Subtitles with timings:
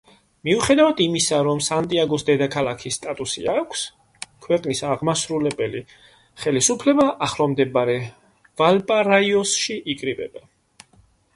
[0.47, 3.83] მიუხედავად იმისა, რომ სანტიაგოს დედაქალაქის სტატუსი აქვს,
[4.45, 5.81] ქვეყნის აღმასრულებელი
[6.45, 7.99] ხელისუფლება ახლომდებარე
[8.63, 10.43] ვალპარაისოში იკრიბება.